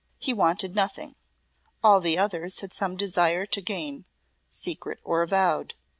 [0.17, 1.15] He wanted nothing;
[1.83, 4.05] all the others had some desire to gain,
[4.47, 5.75] secret or avowed.